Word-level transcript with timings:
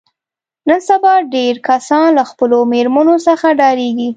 نن 0.67 0.79
سبا 0.89 1.13
ډېری 1.33 1.61
کسان 1.69 2.07
له 2.17 2.23
خپلو 2.31 2.57
مېرمنو 2.73 3.15
څخه 3.27 3.47
ډارېږي. 3.59 4.09